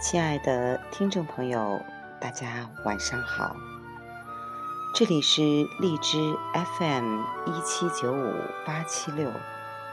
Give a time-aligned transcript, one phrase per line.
[0.00, 1.78] 亲爱的听众朋友，
[2.18, 3.54] 大家晚上好！
[4.94, 5.42] 这里是
[5.78, 6.16] 荔枝
[6.78, 8.32] FM 一七九五
[8.64, 9.30] 八七六，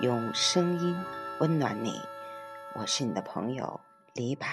[0.00, 0.96] 用声音
[1.40, 2.00] 温暖你，
[2.76, 3.78] 我是你的朋友
[4.14, 4.46] 李柏。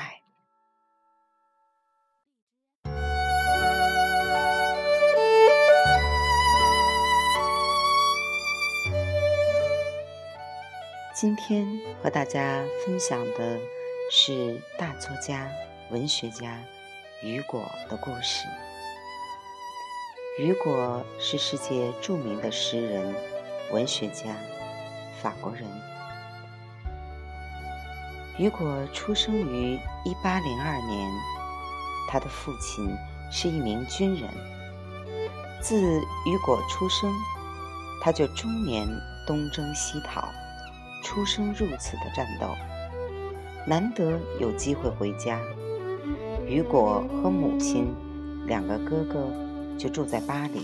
[11.16, 11.66] 今天
[12.04, 13.58] 和大家分享的
[14.10, 15.50] 是大作家、
[15.92, 16.58] 文学家
[17.22, 18.48] 雨果的故事。
[20.40, 23.14] 雨果是世界著名的诗人、
[23.74, 24.34] 文学家，
[25.22, 25.66] 法国人。
[28.38, 29.74] 雨果出生于
[30.06, 31.12] 一八零二年，
[32.10, 32.90] 他的父亲
[33.30, 34.30] 是一名军人。
[35.60, 37.14] 自雨果出生，
[38.02, 38.88] 他就终年
[39.26, 40.30] 东征西讨。
[41.04, 42.56] 出生入死的战斗，
[43.70, 45.42] 难得有机会回家。
[46.48, 47.94] 雨果和母亲
[48.46, 49.28] 两个哥哥
[49.78, 50.62] 就住在巴黎。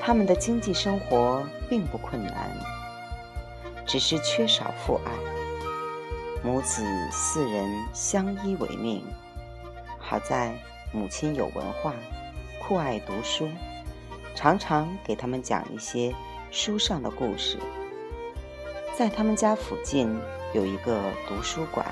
[0.00, 2.50] 他们的经济生活并不困难，
[3.84, 5.12] 只是缺少父爱。
[6.42, 9.04] 母子四人相依为命。
[9.98, 10.54] 好在
[10.90, 11.92] 母亲有文化，
[12.62, 13.46] 酷爱读书，
[14.34, 16.14] 常常给他们讲一些
[16.50, 17.58] 书上的故事。
[18.98, 20.12] 在他们家附近
[20.52, 21.86] 有一个图书馆，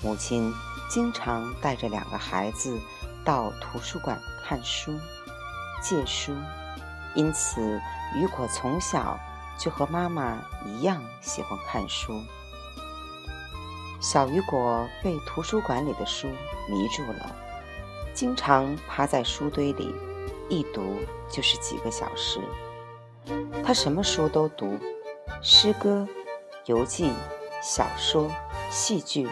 [0.00, 0.54] 母亲
[0.88, 2.78] 经常带着两个孩子
[3.24, 4.96] 到图书馆看书、
[5.82, 6.32] 借书，
[7.16, 7.80] 因此
[8.14, 9.18] 雨果从小
[9.58, 12.22] 就和妈妈一样喜欢看书。
[14.00, 16.28] 小雨果被图书馆里的书
[16.70, 17.34] 迷住了，
[18.14, 19.92] 经常趴在书堆里，
[20.48, 20.96] 一读
[21.28, 22.38] 就是几个小时。
[23.64, 24.78] 他什么书都读。
[25.42, 26.06] 诗歌、
[26.66, 27.12] 游记、
[27.62, 28.30] 小说、
[28.70, 29.28] 戏剧，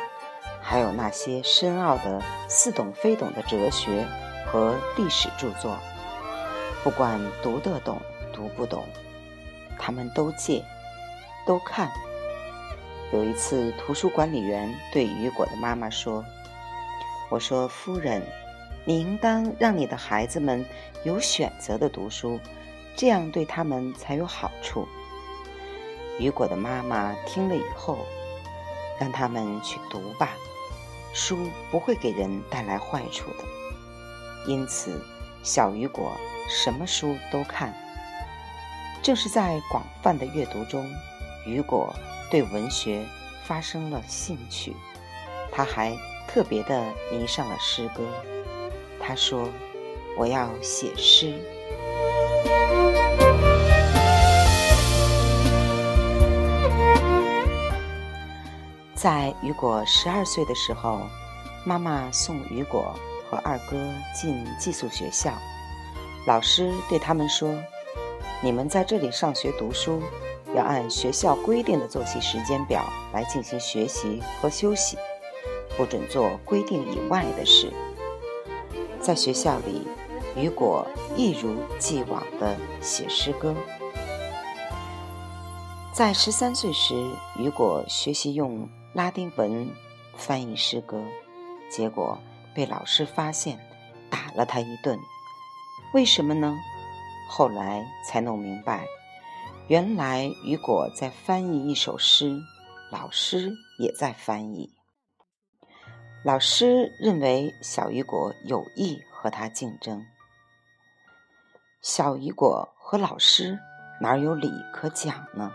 [0.61, 4.07] 还有那些深奥的似懂非懂的哲学
[4.47, 5.79] 和历史著作，
[6.85, 8.01] 不管读得懂
[8.33, 8.85] 读不懂，
[9.79, 10.63] 他们都借，
[11.47, 11.91] 都看。
[13.13, 16.25] 有一次，图书管理员对雨果的妈妈说
[17.31, 18.23] ：“我说，夫人，
[18.87, 20.65] 你应当让你的孩子们
[21.05, 22.41] 有选择的读书，
[22.97, 24.87] 这样对他们才有好处。”
[26.19, 27.99] 雨果的妈妈听了以后，
[29.01, 30.31] 让他们去读吧，
[31.13, 33.45] 书不会给人带来坏处的。
[34.47, 35.05] 因此，
[35.43, 36.13] 小雨果
[36.49, 37.75] 什么书都看。
[39.03, 40.89] 正是在广泛的阅读中，
[41.45, 41.95] 雨果
[42.31, 43.05] 对文学
[43.45, 44.77] 发生了兴趣。
[45.51, 45.97] 他还
[46.29, 48.05] 特别的迷上了诗歌。
[49.01, 49.49] 他说
[50.17, 51.35] ：“我要写诗。”
[59.03, 61.01] 在雨果十二岁的时候，
[61.65, 62.95] 妈妈送雨果
[63.29, 63.77] 和二哥
[64.15, 65.33] 进寄宿学校。
[66.25, 67.53] 老师对他们说
[68.41, 70.01] ：“你们在这里上学读书，
[70.55, 74.97] 要按学校规定的作息时间表来进行学习和休息，
[75.77, 77.73] 不准做规定以外的事。”
[79.03, 79.85] 在学校里，
[80.37, 80.87] 雨果
[81.17, 83.53] 一如既往地写诗歌。
[85.93, 86.95] 在十三岁时，
[87.37, 88.67] 雨果学习用。
[88.95, 89.71] 拉丁文
[90.17, 91.03] 翻译诗歌，
[91.71, 92.19] 结果
[92.55, 93.59] 被老师发现，
[94.11, 94.99] 打了他一顿。
[95.95, 96.55] 为什么呢？
[97.27, 98.87] 后来才弄明白，
[99.69, 102.39] 原来雨果在翻译一首诗，
[102.91, 104.75] 老师也在翻译。
[106.23, 110.05] 老师认为小雨果有意和他竞争，
[111.81, 113.59] 小雨果和老师
[114.03, 115.51] 哪有理可讲呢？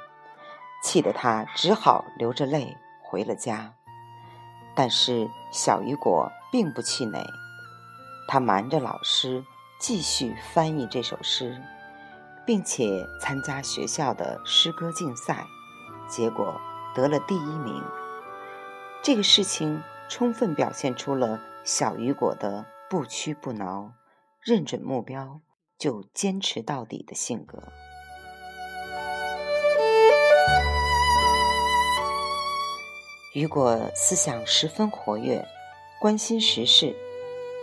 [0.87, 2.77] 气得他只好流着泪。
[3.09, 3.73] 回了家，
[4.73, 7.25] 但是小雨果并不气馁，
[8.27, 9.45] 他瞒着老师
[9.79, 11.61] 继续翻译这首诗，
[12.45, 15.45] 并且参加学校的诗歌竞赛，
[16.09, 16.59] 结果
[16.93, 17.81] 得了第一名。
[19.01, 23.93] 这个事情充分表现出了小雨果的不屈不挠、
[24.41, 25.39] 认准目标
[25.77, 27.63] 就坚持到底的性格。
[33.37, 35.47] 雨果思想十分活跃，
[35.99, 36.95] 关心时事。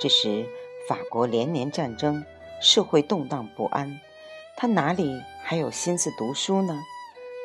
[0.01, 0.49] 这时
[0.89, 2.25] 法国连年战争，
[2.61, 4.01] 社会动荡不安，
[4.57, 6.81] 他哪里还有心思读书呢？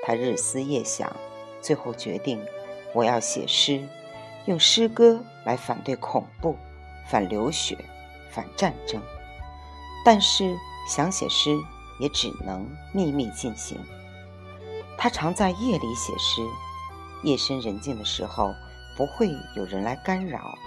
[0.06, 1.12] 他日思夜想，
[1.60, 2.40] 最后决定：
[2.94, 3.82] 我要写诗，
[4.46, 6.56] 用诗歌来反对恐怖、
[7.10, 7.76] 反流血、
[8.30, 9.02] 反战争。
[10.06, 10.56] 但是
[10.88, 11.58] 想写诗，
[12.00, 13.76] 也只能秘密进行。
[15.00, 16.44] 他常在夜里写诗。
[17.24, 18.54] 夜深人静的时候，
[18.96, 20.58] 不会有人来干扰。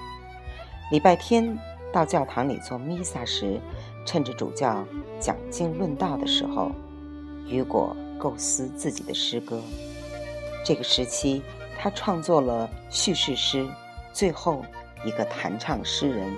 [0.90, 1.58] 礼拜天
[1.92, 3.60] 到教堂里做弥撒时，
[4.04, 4.84] 趁着主教
[5.18, 6.70] 讲经论道的时候，
[7.46, 9.60] 雨果构思自己的诗歌。
[10.64, 11.42] 这个时期，
[11.78, 13.66] 他创作了叙事诗，
[14.12, 14.64] 最后
[15.04, 16.30] 一个弹唱诗人，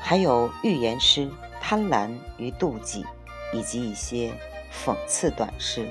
[0.00, 1.26] 还有寓言诗
[1.60, 3.02] 《贪婪与妒忌》，
[3.52, 4.32] 以及一些
[4.84, 5.88] 讽刺短诗。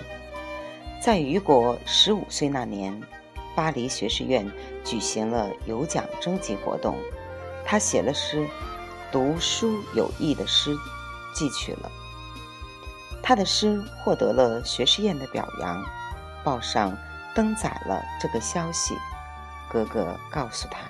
[1.01, 3.01] 在雨果十五岁那年，
[3.55, 4.47] 巴黎学士院
[4.83, 6.95] 举行了有奖征集活动，
[7.65, 8.37] 他写了诗
[9.11, 10.75] 《读书有益的诗》，
[11.33, 11.91] 寄去了。
[13.23, 15.83] 他的诗获得了学士院的表扬。
[16.43, 16.95] 报上
[17.35, 18.95] 登载了这个消息，
[19.71, 20.81] 哥哥告诉他：“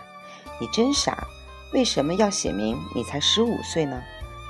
[0.60, 1.26] 你真傻，
[1.72, 4.02] 为什么要写明你才十五岁呢？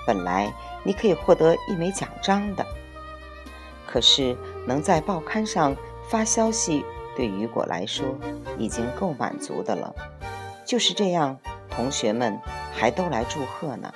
[0.07, 0.51] 本来
[0.83, 2.65] 你可以获得一枚奖章的。
[3.87, 4.37] 可是
[4.67, 5.75] 能在报刊上
[6.09, 6.85] 发消息，
[7.15, 8.05] 对雨果来说
[8.57, 9.93] 已经够满足的了。
[10.65, 11.37] 就是这样，
[11.69, 12.39] 同学们
[12.73, 13.91] 还都来祝贺呢，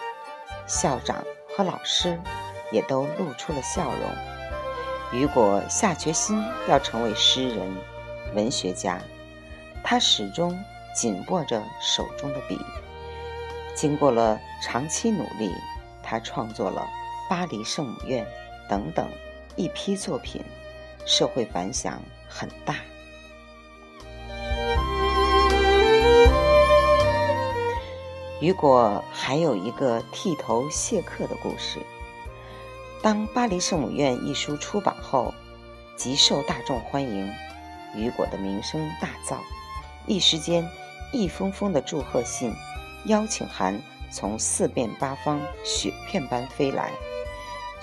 [0.67, 1.23] 校长
[1.55, 2.19] 和老师
[2.71, 4.09] 也都露出了笑容。”
[5.13, 7.71] 雨果下决心要成为诗人、
[8.33, 8.99] 文学家，
[9.83, 10.57] 他始终
[10.93, 12.59] 紧握着手中的笔。
[13.75, 15.53] 经过了长期努力，
[16.01, 16.81] 他创作了
[17.29, 18.25] 《巴黎圣母院》
[18.69, 19.07] 等等
[19.55, 20.43] 一批作品，
[21.05, 22.75] 社会反响很大。
[28.41, 31.79] 雨果还有一个剃头谢客的故事。
[33.01, 35.33] 当《巴黎圣母院》一书出版后，
[35.95, 37.31] 极受大众欢迎，
[37.95, 39.37] 雨果的名声大噪，
[40.05, 40.69] 一时间，
[41.13, 42.53] 一封封的祝贺信、
[43.05, 43.81] 邀请函
[44.11, 46.91] 从四面八方雪片般飞来，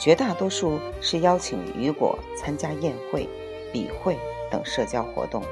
[0.03, 3.29] 绝大多数是邀请雨果参加宴会、
[3.73, 4.19] 笔会
[4.51, 5.45] 等社交活动，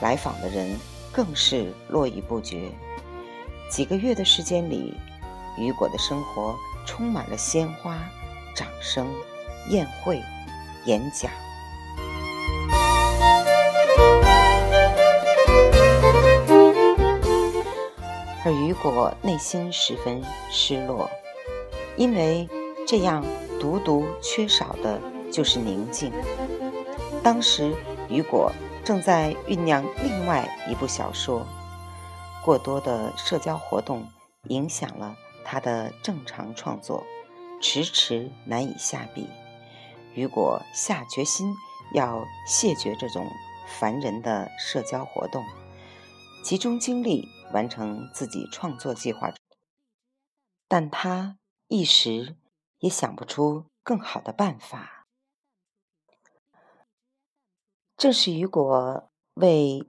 [0.00, 0.78] 来访的人
[1.10, 2.70] 更是络绎不绝。
[3.68, 4.94] 几个月的时间里，
[5.58, 6.54] 雨果的生活
[6.86, 7.98] 充满了鲜花。
[8.54, 9.08] 掌声、
[9.70, 10.20] 宴会、
[10.84, 11.28] 演讲，
[18.44, 21.10] 而雨果内心十分失落，
[21.96, 22.48] 因为
[22.86, 23.24] 这样
[23.62, 25.00] 独独缺少的
[25.30, 26.12] 就是宁静。
[27.22, 27.72] 当时
[28.10, 28.50] 雨果
[28.84, 31.46] 正在酝酿另外一部小说，
[32.44, 34.04] 过多的社交活动
[34.48, 37.04] 影响了他的正常创作。
[37.60, 39.28] 迟迟难以下笔，
[40.16, 41.54] 雨果下决心
[41.94, 43.24] 要谢绝这种
[43.78, 45.44] 烦人的社交活动，
[46.42, 49.32] 集中精力完成自己创作计划。
[50.66, 51.36] 但他
[51.68, 52.34] 一时
[52.82, 55.06] 也想不出更好的办法。
[57.96, 59.88] 正是雨果为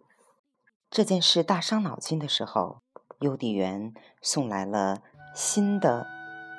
[0.91, 2.83] 这件事大伤脑筋的时候，
[3.19, 5.01] 邮递员送来了
[5.33, 6.05] 新的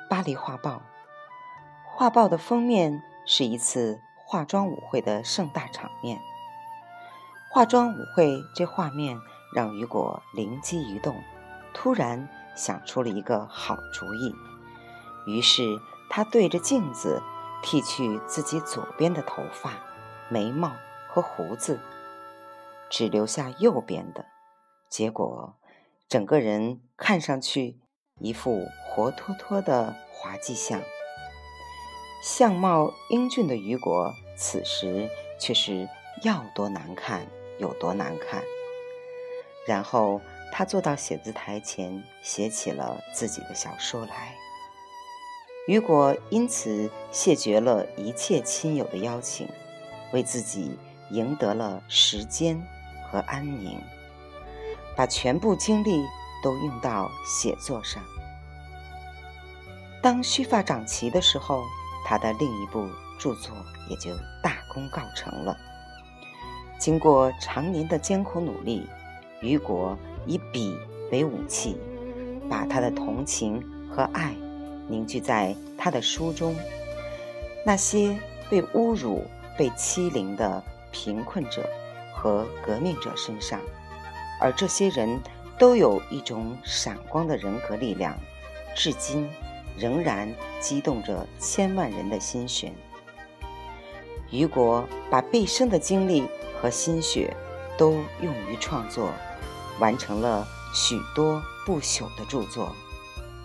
[0.09, 0.71] 《巴黎画报》。
[1.95, 6.19] 画报的封面是一次化妆舞会的盛大场面。
[7.53, 9.17] 化妆舞会这画面
[9.55, 11.23] 让雨果灵机一动，
[11.73, 12.27] 突然
[12.57, 14.35] 想出了一个好主意。
[15.27, 15.63] 于是
[16.09, 17.21] 他对着镜子
[17.61, 19.73] 剃去自己左边的头发、
[20.29, 20.71] 眉毛
[21.07, 21.79] 和胡子，
[22.89, 24.25] 只留下右边的。
[24.89, 25.57] 结果，
[26.07, 27.79] 整个人看上去
[28.19, 30.81] 一副活脱脱的滑稽相。
[32.23, 35.09] 相貌英俊的雨果，此时
[35.39, 35.87] 却是
[36.23, 37.27] 要多难看
[37.59, 38.43] 有多难看。
[39.67, 40.21] 然后
[40.51, 44.35] 他坐到写字台前，写起了自己的小说来。
[45.67, 49.47] 雨果因此谢绝了一切亲友的邀请，
[50.13, 50.77] 为自己
[51.11, 52.61] 赢得了时间
[53.09, 53.79] 和安宁，
[54.95, 56.03] 把全部精力
[56.43, 58.03] 都用到写作上。
[60.01, 61.63] 当须发长齐的时候。
[62.07, 63.51] 他的另一部著作
[63.89, 65.57] 也就大功告成了。
[66.77, 68.87] 经过常年的艰苦努力，
[69.41, 70.77] 雨果以笔
[71.11, 71.75] 为武器，
[72.47, 74.35] 把他的同情和爱
[74.87, 76.55] 凝聚在他的书中。
[77.65, 78.17] 那些
[78.49, 79.23] 被侮辱、
[79.57, 81.67] 被欺凌的贫困者
[82.13, 83.59] 和革命者身上，
[84.39, 85.19] 而这些人
[85.57, 88.17] 都有一种闪光的人格力量，
[88.75, 89.29] 至今。
[89.77, 92.73] 仍然激动着千万人的心弦。
[94.31, 96.23] 雨果把毕生的精力
[96.61, 97.35] 和心血
[97.77, 99.09] 都用于创作，
[99.77, 102.73] 完成了许多不朽的著作，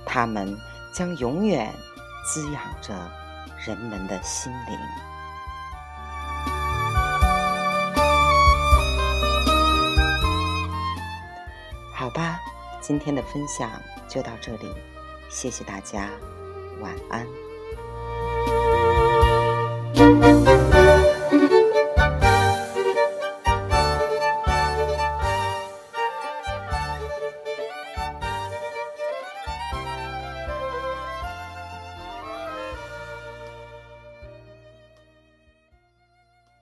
[0.06, 0.56] 他们
[0.92, 1.72] 将永远
[2.26, 2.94] 滋养着
[3.66, 4.78] 人们的心灵。
[11.94, 12.40] 好吧
[12.80, 13.70] 今天的分享
[14.08, 14.74] 就到这里，
[15.28, 16.08] 谢谢大家，
[16.80, 17.49] 晚安。